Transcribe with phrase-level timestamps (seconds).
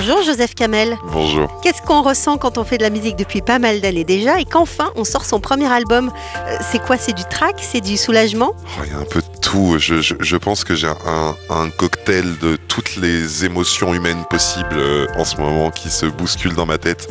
[0.00, 0.96] Bonjour Joseph Kamel.
[1.12, 1.60] Bonjour.
[1.60, 4.44] Qu'est-ce qu'on ressent quand on fait de la musique depuis pas mal d'années déjà et
[4.44, 6.12] qu'enfin on sort son premier album
[6.46, 8.52] Euh, C'est quoi C'est du track C'est du soulagement?
[8.56, 9.74] Oh, Il y a un peu de tout.
[9.78, 14.76] Je, je- je pense que j'ai un, un cocktail de toutes les émotions humaines possibles
[14.76, 17.08] euh, en ce moment qui se bousculent dans ma tête.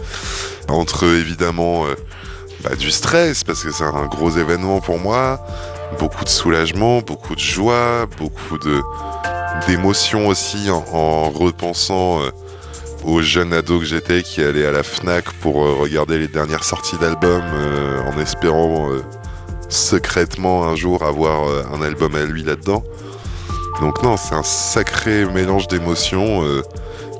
[0.70, 1.95] Entre évidemment euh,
[2.63, 5.41] bah, du stress parce que c'est un gros événement pour moi,
[5.99, 8.81] beaucoup de soulagement, beaucoup de joie, beaucoup de
[9.67, 12.29] d'émotions aussi en, en repensant euh,
[13.07, 16.65] au jeune ado que j'étais qui allait à la Fnac pour euh, regarder les dernières
[16.65, 19.02] sorties d'albums euh, en espérant euh,
[19.70, 22.84] secrètement un jour avoir un album à lui là-dedans.
[23.82, 26.43] Donc non, c'est un sacré mélange d'émotions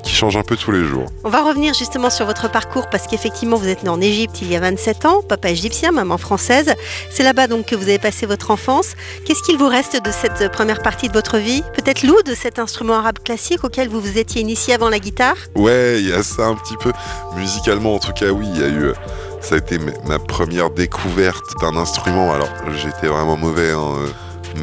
[0.02, 1.06] qui change un peu tous les jours.
[1.24, 4.50] On va revenir justement sur votre parcours parce qu'effectivement vous êtes né en Égypte il
[4.50, 6.74] y a 27 ans, papa égyptien, maman française.
[7.10, 8.94] C'est là-bas donc que vous avez passé votre enfance.
[9.24, 11.62] Qu'est-ce qu'il vous reste de cette première partie de votre vie?
[11.74, 15.36] Peut-être l'oud de cet instrument arabe classique auquel vous vous étiez initié avant la guitare?
[15.54, 16.92] Ouais, il y a ça un petit peu.
[17.36, 18.84] Musicalement, en tout cas, oui, il y a eu.
[18.86, 18.94] euh,
[19.40, 22.32] Ça a été ma première découverte d'un instrument.
[22.32, 24.08] Alors, j'étais vraiment mauvais, hein, euh,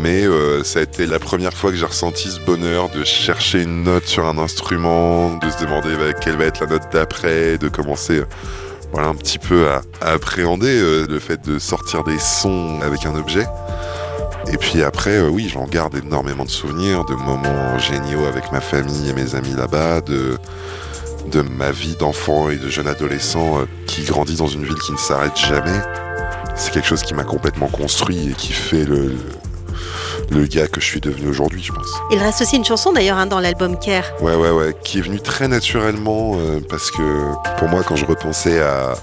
[0.02, 3.62] mais euh, ça a été la première fois que j'ai ressenti ce bonheur de chercher
[3.64, 7.58] une note sur un instrument, de se demander bah, quelle va être la note d'après,
[7.58, 8.20] de commencer.
[8.20, 8.26] euh,
[8.92, 13.16] Voilà un petit peu à, appréhender euh, le fait de sortir des sons avec un
[13.16, 13.46] objet.
[14.52, 19.10] Et puis après, oui, j'en garde énormément de souvenirs, de moments géniaux avec ma famille
[19.10, 20.38] et mes amis là-bas, de,
[21.32, 24.98] de ma vie d'enfant et de jeune adolescent qui grandit dans une ville qui ne
[24.98, 25.80] s'arrête jamais.
[26.56, 29.14] C'est quelque chose qui m'a complètement construit et qui fait le,
[30.30, 31.92] le gars que je suis devenu aujourd'hui, je pense.
[32.12, 34.06] Il reste aussi une chanson d'ailleurs hein, dans l'album Care.
[34.22, 38.06] Ouais, ouais, ouais, qui est venu très naturellement euh, parce que pour moi, quand je
[38.06, 38.94] repensais à,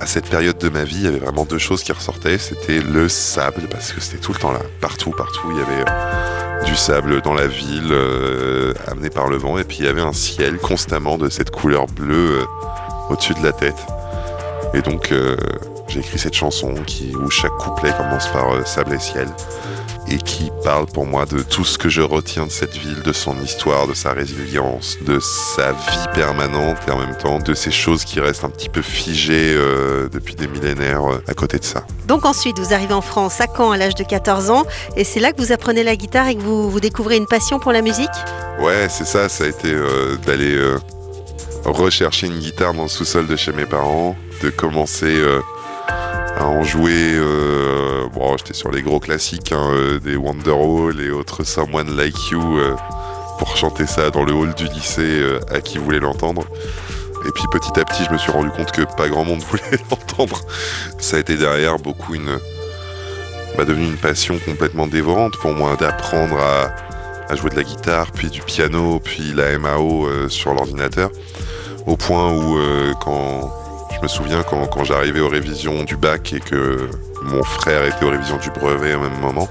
[0.00, 2.38] à cette période de ma vie, il y avait vraiment deux choses qui ressortaient.
[2.38, 5.48] C'était le sable, parce que c'était tout le temps là, partout, partout.
[5.50, 9.64] Il y avait euh, du sable dans la ville, euh, amené par le vent, et
[9.64, 12.44] puis il y avait un ciel constamment de cette couleur bleue euh,
[13.10, 13.78] au-dessus de la tête.
[14.74, 15.14] Et donc,
[15.88, 19.26] j'ai écrit cette chanson qui, où chaque couplet commence par sable et ciel
[20.10, 23.12] et qui parle pour moi de tout ce que je retiens de cette ville, de
[23.12, 27.70] son histoire, de sa résilience, de sa vie permanente et en même temps de ces
[27.70, 31.64] choses qui restent un petit peu figées euh, depuis des millénaires euh, à côté de
[31.64, 31.84] ça.
[32.06, 34.64] Donc ensuite vous arrivez en France à Caen à l'âge de 14 ans
[34.96, 37.58] et c'est là que vous apprenez la guitare et que vous, vous découvrez une passion
[37.58, 38.08] pour la musique?
[38.60, 40.58] Ouais, c'est ça, ça a été euh, d'aller
[41.64, 45.20] rechercher une guitare dans le sous-sol de chez mes parents, de commencer
[46.44, 47.14] en jouer.
[47.14, 52.30] euh, bon, j'étais sur les gros classiques, hein, euh, des Wonderwall et autres Someone Like
[52.30, 52.74] You, euh,
[53.38, 56.44] pour chanter ça dans le hall du lycée euh, à qui voulait l'entendre.
[57.26, 59.78] Et puis petit à petit, je me suis rendu compte que pas grand monde voulait
[59.90, 60.40] l'entendre.
[60.98, 62.38] Ça a été derrière beaucoup une,
[63.56, 68.30] bah, devenu une passion complètement dévorante pour moi d'apprendre à, jouer de la guitare, puis
[68.30, 71.10] du piano, puis la MAO euh, sur l'ordinateur,
[71.86, 73.52] au point où euh, quand
[73.98, 76.88] je me souviens quand, j'arrivais aux révisions du bac et que
[77.22, 79.48] mon frère était aux révisions du brevet au même moment,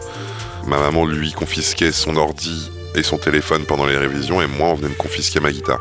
[0.65, 4.75] ma maman lui confisquait son ordi et son téléphone pendant les révisions et moi on
[4.75, 5.79] venait me confisquer ma guitare.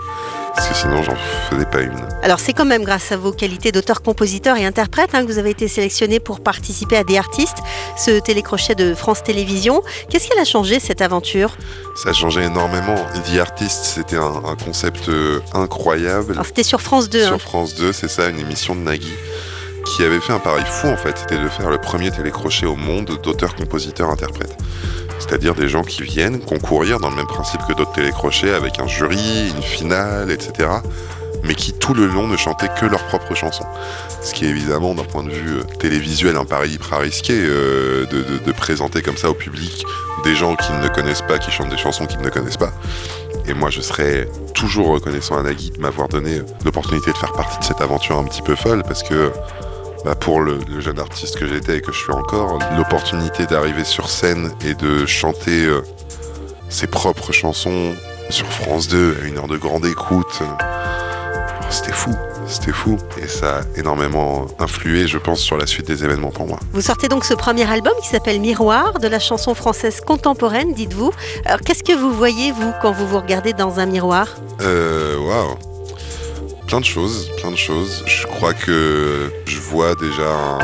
[0.54, 1.16] Parce que sinon j'en
[1.50, 1.93] faisais pas une.
[2.22, 5.38] Alors c'est quand même grâce à vos qualités d'auteur, compositeur et interprète hein, que vous
[5.38, 7.59] avez été sélectionné pour participer à des artistes,
[7.99, 9.82] ce télécrochet de France Télévisions.
[10.09, 11.56] Qu'est-ce qu'elle a changé cette aventure?
[11.94, 12.94] Ça a changé énormément.
[13.31, 16.33] The Artist, c'était un, un concept euh, incroyable.
[16.33, 17.22] Alors c'était sur France 2.
[17.25, 17.27] hein.
[17.28, 19.12] Sur France 2, c'est ça, une émission de Nagui
[19.94, 22.75] qui avait fait un pari fou en fait, c'était de faire le premier télécrochet au
[22.75, 24.56] monde d'auteurs, compositeurs, interprètes.
[25.19, 28.87] C'est-à-dire des gens qui viennent concourir dans le même principe que d'autres télécrochets avec un
[28.87, 30.69] jury, une finale, etc.
[31.43, 33.66] Mais qui tout le long ne chantaient que leurs propres chansons.
[34.21, 38.07] Ce qui est évidemment d'un point de vue euh, télévisuel un pari hyper risqué euh,
[38.07, 39.84] de, présenter comme ça au public
[40.24, 42.72] des gens qui ne connaissent pas, qui chantent des chansons qu'ils ne connaissent pas.
[43.47, 47.59] Et moi, je serais toujours reconnaissant à Nagui de m'avoir donné l'opportunité de faire partie
[47.59, 49.30] de cette aventure un petit peu folle parce que
[50.07, 53.83] bah, pour le, le jeune artiste que j'étais et que je suis encore, l'opportunité d'arriver
[53.83, 55.83] sur scène et de chanter euh,
[56.69, 57.93] ses propres chansons
[58.31, 62.15] sur France 2 à une heure de grande écoute, euh, c'était fou.
[62.47, 66.47] C'était fou et ça a énormément influé, je pense, sur la suite des événements pour
[66.47, 66.61] moi.
[66.73, 71.11] Vous sortez donc ce premier album qui s'appelle Miroir, de la chanson française contemporaine, dites-vous.
[71.47, 74.29] Alors qu'est-ce que vous voyez, vous, quand vous vous regardez dans un miroir?
[74.61, 75.76] Euh, waouh.
[76.66, 78.03] Plein de choses, plein de choses.
[78.07, 80.59] Je crois que je vois déjà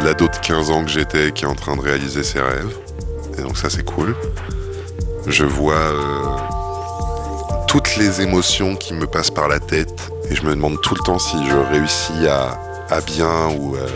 [0.00, 2.76] l'ado de 15 ans que j'étais qui est en train de réaliser ses rêves.
[3.38, 4.16] Et donc ça c'est cool.
[5.26, 6.24] Je vois euh,
[7.68, 11.02] toutes les émotions qui me passent par la tête et je me demande tout le
[11.04, 12.58] temps si je réussis à,
[12.90, 13.86] à bien ou, euh,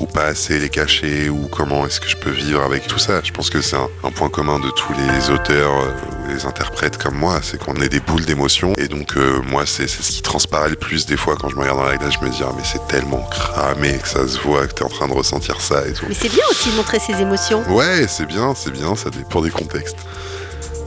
[0.00, 3.20] ou pas assez les cacher ou comment est-ce que je peux vivre avec tout ça.
[3.22, 5.90] Je pense que c'est un, un point commun de tous les auteurs euh,
[6.24, 9.64] ou les interprètes comme moi, c'est qu'on est des boules d'émotions et donc euh, moi
[9.66, 11.96] c'est c'est ce qui transparaît le plus des fois quand je me regarde dans la
[11.96, 14.84] glace, je me dis ah mais c'est tellement cramé que ça se voit que t'es
[14.84, 16.06] en train de ressentir ça et tout.
[16.08, 17.62] Mais c'est bien aussi de montrer ses émotions.
[17.70, 19.98] Ouais, c'est bien, c'est bien, ça dépend des contextes.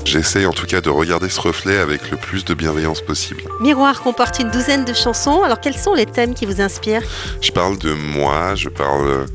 [0.07, 3.43] J'essaye en tout cas de regarder ce reflet avec le plus de bienveillance possible.
[3.59, 5.43] Miroir comporte une douzaine de chansons.
[5.43, 7.01] Alors quels sont les thèmes qui vous inspirent?
[7.41, 9.25] Je parle de moi, je parle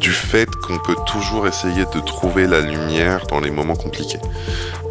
[0.00, 4.18] du fait qu'on peut toujours essayer de trouver la lumière dans les moments compliqués,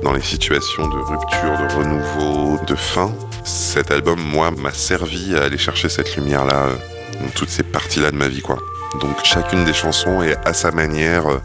[0.02, 3.14] dans les situations de rupture, de renouveau, de fin.
[3.44, 6.76] Cet album, moi, m'a servi à aller chercher cette lumière-là euh,
[7.22, 8.58] dans toutes ces parties-là de ma vie, quoi.
[9.00, 11.40] Donc chacune des chansons est à sa manière euh,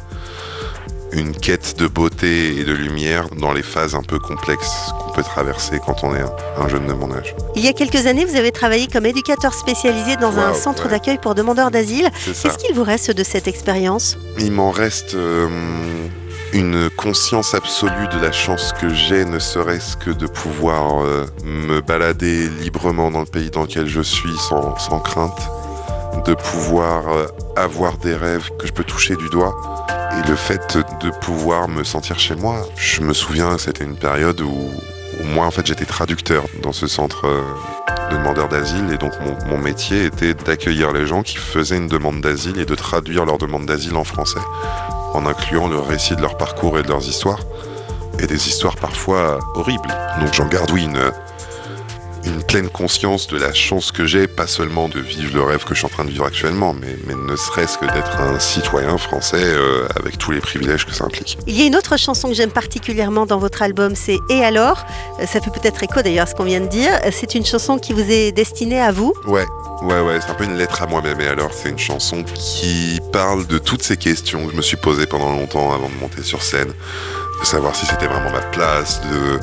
[1.12, 5.22] une quête de beauté et de lumière dans les phases un peu complexes qu'on peut
[5.22, 7.34] traverser quand on est un, un jeune de mon âge.
[7.56, 10.90] Il y a quelques années, vous avez travaillé comme éducateur spécialisé dans un centre ouais.
[10.90, 12.10] d'accueil pour demandeurs d'asile.
[12.24, 14.18] Qu'est-ce qu'il vous reste de cette expérience?
[14.38, 15.48] Il m'en reste euh,
[16.52, 21.80] une conscience absolue de la chance que j'ai, ne serait-ce que de pouvoir euh, me
[21.80, 25.40] balader librement dans le pays dans lequel je suis sans, sans crainte,
[26.26, 27.26] de pouvoir euh,
[27.56, 29.56] avoir des rêves que je peux toucher du doigt.
[30.16, 34.40] Et le fait de pouvoir me sentir chez moi, je me souviens, c'était une période
[34.40, 34.70] où,
[35.20, 37.42] où moi, en fait, j'étais traducteur dans ce centre euh,
[38.10, 38.90] de demandeurs d'asile.
[38.92, 42.64] Et donc, mon, mon métier était d'accueillir les gens qui faisaient une demande d'asile et
[42.64, 44.40] de traduire leur demande d'asile en français,
[45.12, 47.40] en incluant le récit de leur parcours et de leurs histoires.
[48.18, 49.94] Et des histoires parfois horribles.
[50.20, 51.12] Donc, j'en garde, oui, une,
[52.28, 55.74] une pleine conscience de la chance que j'ai, pas seulement de vivre le rêve que
[55.74, 58.98] je suis en train de vivre actuellement, mais, mais ne serait-ce que d'être un citoyen
[58.98, 61.38] français euh, avec tous les privilèges que ça implique.
[61.46, 64.86] Il y a une autre chanson que j'aime particulièrement dans votre album, c'est Et alors?
[65.20, 66.92] Euh, Ça fait peut-être écho d'ailleurs à ce qu'on vient de dire.
[67.04, 69.14] Euh, C'est une chanson qui vous est destinée à vous?
[69.26, 69.46] Ouais,
[69.82, 71.20] ouais, ouais, c'est un peu une lettre à moi-même.
[71.20, 74.76] Et alors, c'est une chanson qui parle de toutes ces questions que je me suis
[74.76, 76.72] posées pendant longtemps avant de monter sur scène,
[77.40, 79.38] de savoir si c'était vraiment ma place, de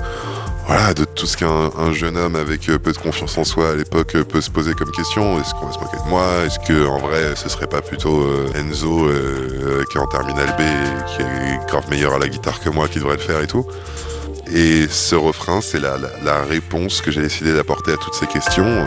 [0.67, 3.71] voilà, de tout ce qu'un un jeune homme avec euh, peu de confiance en soi
[3.71, 5.39] à l'époque euh, peut se poser comme question.
[5.39, 6.27] Est-ce qu'on va se moquer de moi?
[6.45, 9.07] Est-ce que en vrai, ce serait pas plutôt euh, Enzo
[9.89, 10.61] qui est en terminale B
[11.07, 13.65] qui est grave meilleur à la guitare que moi qui devrait le faire et tout?
[14.53, 18.85] Et ce refrain, c'est la réponse que j'ai décidé d'apporter à toutes ces questions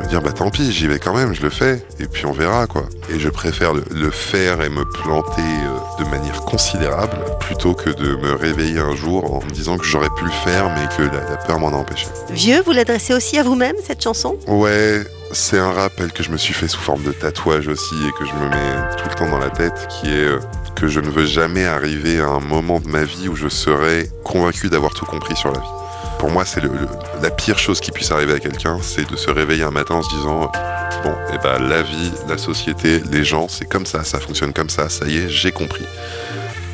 [0.00, 2.32] me dire bah tant pis, j'y vais quand même, je le fais, et puis on
[2.32, 2.84] verra quoi.
[3.10, 7.90] Et je préfère le, le faire et me planter euh, de manière considérable plutôt que
[7.90, 11.02] de me réveiller un jour en me disant que j'aurais pu le faire mais que
[11.02, 12.06] la, la peur m'en a empêché.
[12.30, 14.36] Vieux, vous l'adressez aussi à vous-même, cette chanson?
[14.46, 15.02] Ouais,
[15.32, 18.24] c'est un rappel que je me suis fait sous forme de tatouage aussi et que
[18.26, 20.40] je me mets tout le temps dans la tête qui est euh,
[20.76, 24.08] que je ne veux jamais arriver à un moment de ma vie où je serai
[24.24, 25.66] convaincu d'avoir tout compris sur la vie.
[26.20, 26.60] Pour moi, c'est
[27.22, 30.02] la pire chose qui puisse arriver à quelqu'un, c'est de se réveiller un matin en
[30.02, 30.52] se disant
[31.02, 34.68] bon, et ben la vie, la société, les gens, c'est comme ça, ça fonctionne comme
[34.68, 35.86] ça, ça y est, j'ai compris.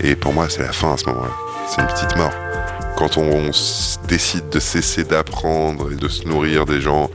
[0.02, 1.31] Et pour moi, c'est la fin à ce moment-là.
[1.69, 2.32] C'est une petite mort.
[2.96, 3.52] Quand on,
[4.08, 7.08] décide de cesser d'apprendre et de se nourrir des gens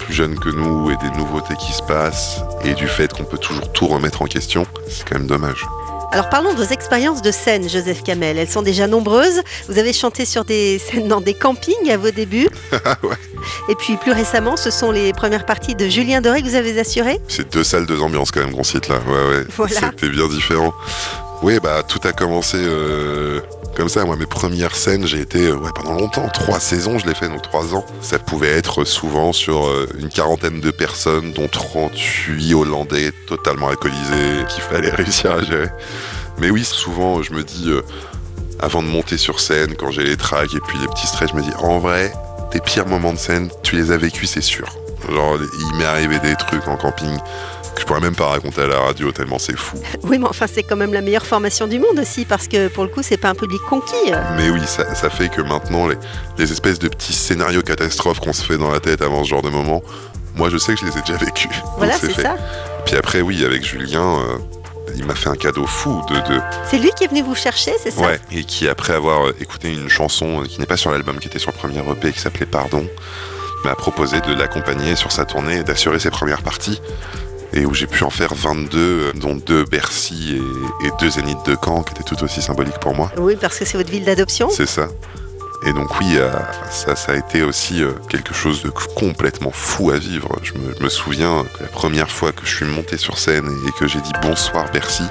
[0.00, 3.38] plus jeunes que nous et des nouveautés qui se passent et du fait qu'on peut
[3.38, 5.64] toujours tout remettre en question, c'est quand même dommage.
[6.10, 8.38] Alors parlons de vos expériences de scène, Joseph Kamel.
[8.38, 9.42] Elles sont déjà nombreuses.
[9.68, 12.48] Vous avez chanté sur des scènes dans des campings à vos débuts.
[13.02, 13.14] Ouais.
[13.68, 16.78] Et puis plus récemment, ce sont les premières parties de Julien Doré que vous avez
[16.78, 17.20] assurées.
[17.28, 18.96] C'est deux salles, deux ambiances quand même qu'on cite là.
[19.06, 19.44] Ouais, ouais.
[19.56, 19.80] Voilà.
[19.80, 20.74] C'était bien différent.
[21.42, 23.40] Oui, bah tout a commencé euh,
[23.78, 24.04] comme ça.
[24.04, 27.42] Moi, mes premières scènes, j'ai été euh, pendant longtemps, trois saisons, je l'ai fait, donc
[27.42, 27.86] trois ans.
[28.00, 34.44] Ça pouvait être souvent sur euh, une quarantaine de personnes, dont 38 Hollandais totalement alcoolisés,
[34.48, 35.68] qu'il fallait réussir à gérer.
[36.40, 37.82] Mais oui, souvent, je me dis, euh,
[38.58, 41.36] avant de monter sur scène, quand j'ai les tracks et puis les petits stress, je
[41.36, 42.12] me dis, en vrai,
[42.50, 44.66] tes pires moments de scène, tu les as vécus, c'est sûr.
[45.08, 47.18] Genre, il m'est arrivé des trucs en camping
[47.74, 49.78] que je pourrais même pas raconter à la radio tellement c'est fou.
[50.02, 52.84] Oui, mais enfin, c'est quand même la meilleure formation du monde aussi, parce que pour
[52.84, 54.12] le coup, c'est pas un public conquis.
[54.36, 55.96] Mais oui, ça, ça fait que maintenant, les,
[56.38, 59.42] les espèces de petits scénarios catastrophes qu'on se fait dans la tête avant ce genre
[59.42, 59.82] de moment,
[60.34, 61.50] moi je sais que je les ai déjà vécus.
[61.76, 62.36] Voilà, c'est ça.
[62.84, 64.38] Puis après, oui, avec Julien, euh,
[64.96, 67.72] il m'a fait un cadeau fou de, de, C'est lui qui est venu vous chercher,
[67.82, 68.00] c'est ça?
[68.00, 71.38] Ouais, et qui après avoir écouté une chanson qui n'est pas sur l'album, qui était
[71.38, 72.86] sur le premier EP, qui s'appelait Pardon,
[73.64, 76.80] m'a proposé de l'accompagner sur sa tournée et d'assurer ses premières parties.
[77.54, 80.38] Et où j'ai pu en faire 22, euh, dont deux Bercy
[80.82, 83.10] et, et deux Zénith de Caen, qui étaient tout aussi symboliques pour moi.
[83.16, 84.50] Oui, parce que c'est votre ville d'adoption.
[84.50, 84.88] C'est ça.
[85.66, 86.30] Et donc oui, euh,
[86.70, 90.38] ça, ça a été aussi euh, quelque chose de complètement fou à vivre.
[90.42, 93.48] Je me, je me souviens que la première fois que je suis monté sur scène
[93.66, 95.04] et que j'ai dit bonsoir Bercy,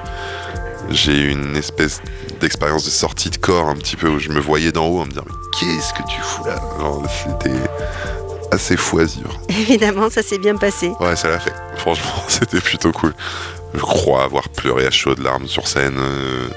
[0.89, 2.01] j'ai eu une espèce
[2.39, 5.05] d'expérience de sortie de corps un petit peu où je me voyais d'en haut en
[5.05, 6.55] me disant mais qu'est-ce que tu fous là?
[7.09, 7.49] C'était
[8.51, 9.39] assez vivre.
[9.49, 10.91] Évidemment, ça s'est bien passé.
[10.99, 11.53] Ouais, ça l'a fait.
[11.77, 13.13] Franchement, c'était plutôt cool.
[13.73, 15.97] Je crois avoir pleuré à chaudes larmes sur scène.
[15.99, 16.47] euh,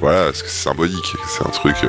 [0.00, 1.12] Voilà, parce que c'est symbolique.
[1.28, 1.76] C'est un truc.
[1.84, 1.88] euh,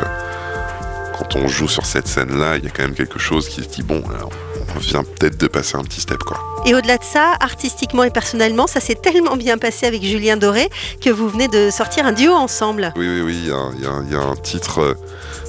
[1.18, 3.70] Quand on joue sur cette scène-là, il y a quand même quelque chose qui se
[3.70, 4.32] dit bon, alors,
[4.75, 6.38] on vient peut-être de passer un petit step, quoi.
[6.65, 10.70] Et au-delà de ça, artistiquement et personnellement, ça s'est tellement bien passé avec Julien Doré
[11.01, 12.94] que vous venez de sortir un duo ensemble.
[12.96, 14.94] Oui, oui, oui, y, y il y a un titre euh,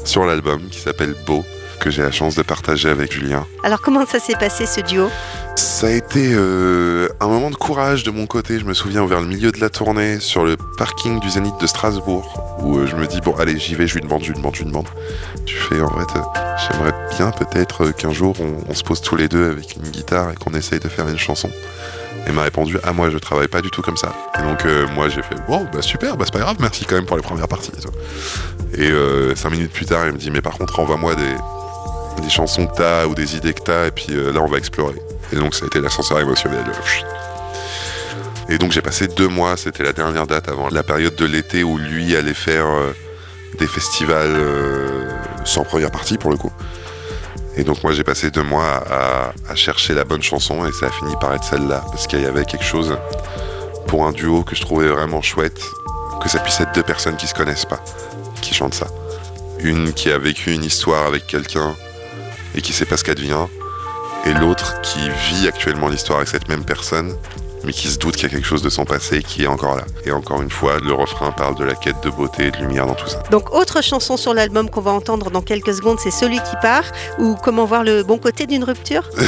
[0.04, 1.44] sur l'album qui s'appelle Beau,
[1.84, 3.46] que j'ai la chance de partager avec Julien.
[3.62, 5.10] Alors comment ça s'est passé ce duo?
[5.54, 9.20] Ça a été euh, un moment de courage de mon côté, je me souviens, vers
[9.20, 12.96] le milieu de la tournée, sur le parking du Zénith de Strasbourg, où euh, je
[12.96, 14.88] me dis, bon, allez, j'y vais, je lui demande, je lui demande, je lui demande.
[15.44, 16.22] Tu fais, en fait, euh,
[16.56, 20.30] j'aimerais bien peut-être qu'un jour, on, on se pose tous les deux avec une guitare
[20.30, 21.50] et qu'on essaye de faire une chanson.
[22.26, 24.14] Et m'a répondu, ah, moi, je travaille pas du tout comme ça.
[24.38, 26.94] Et donc, euh, moi, j'ai fait, bon, bah super, bah c'est pas grave, merci quand
[26.96, 27.70] même pour les premières parties.
[27.76, 27.90] Et, tout.
[28.78, 31.34] Et euh, cinq minutes plus tard, il me dit, mais par contre, envoie-moi des,
[32.20, 34.58] des chansons que t'as ou des idées que t'as, et puis euh, là, on va
[34.58, 34.96] explorer.
[35.32, 36.64] Et donc ça a été l'ascenseur émotionnel.
[38.48, 41.64] Et donc j'ai passé deux mois, c'était la dernière date avant la période de l'été
[41.64, 42.92] où lui allait faire euh,
[43.58, 45.10] des festivals euh,
[45.44, 46.52] sans première partie pour le coup.
[47.56, 48.84] Et donc moi j'ai passé deux mois
[49.48, 52.26] à, chercher la bonne chanson et ça a fini par être celle-là parce qu'il y
[52.26, 52.98] avait quelque chose
[53.86, 55.60] pour un duo que je trouvais vraiment chouette,
[56.20, 57.82] que ça puisse être deux personnes qui se connaissent pas,
[58.42, 58.88] qui chantent ça.
[59.60, 61.76] Une qui a vécu une histoire avec quelqu'un
[62.54, 63.46] et qui sait pas ce qu'elle devient,
[64.26, 67.14] et l'autre qui vit actuellement l'histoire avec cette même personne,
[67.64, 69.76] mais qui se doute qu'il y a quelque chose de son passé qui est encore
[69.76, 69.84] là.
[70.04, 72.86] Et encore une fois, le refrain parle de la quête de beauté et de lumière
[72.86, 73.22] dans tout ça.
[73.30, 76.84] Donc autre chanson sur l'album qu'on va entendre dans quelques secondes, c'est Celui qui part
[77.18, 79.08] ou Comment voir le bon côté d'une rupture?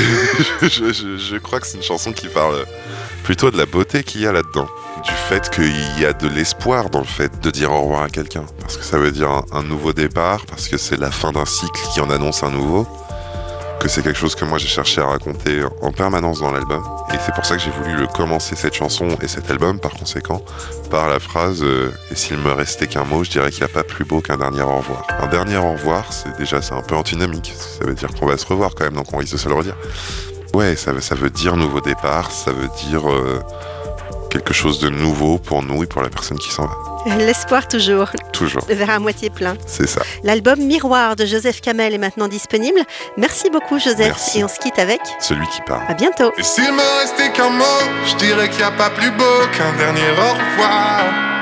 [0.63, 2.65] Je, je- je crois que c'est une chanson qui parle
[3.25, 4.69] plutôt de la beauté qu'il y a là-dedans.
[5.05, 8.09] Du fait qu'il y a de l'espoir dans le fait de dire au revoir à
[8.09, 8.45] quelqu'un.
[8.61, 11.45] Parce que ça veut dire un, un nouveau départ, parce que c'est la fin d'un
[11.47, 12.87] cycle qui en annonce un nouveau.
[13.81, 16.83] Que c'est quelque chose que moi j'ai cherché à raconter en permanence dans l'album.
[17.13, 19.93] Et c'est pour ça que j'ai voulu le commencer cette chanson et cet album par
[19.93, 20.43] conséquent
[20.91, 23.75] par la phrase euh, Et s'il me restait qu'un mot, je dirais qu'il n'y a
[23.75, 25.07] pas plus beau qu'un dernier au revoir.
[25.21, 27.55] Un dernier au revoir, c'est déjà c'est un peu antinomique.
[27.57, 29.55] Ça veut dire qu'on va se revoir quand même, donc on risque de se le
[29.55, 29.77] redire.
[30.55, 33.41] Ouais, ça, veut- dire nouveau départ, ça veut dire euh,
[34.39, 37.17] quelque chose de nouveau pour nous et pour la personne qui s'en va.
[37.19, 39.55] L'espoir toujours, Toujours, le verre à moitié plein.
[39.67, 40.03] c'est ça.
[40.25, 42.81] L'album Miroir de Joseph Kamel est maintenant disponible.
[43.17, 44.39] Merci beaucoup Joseph Merci.
[44.41, 45.01] et on se quitte avec.
[45.21, 45.83] Celui qui part.
[45.89, 46.33] À bientôt.
[46.37, 47.65] Et s'il me restait qu'un mot,
[48.07, 49.25] je dirais qu'il n'y a pas plus beau
[49.57, 51.36] qu'un dernier au revoir.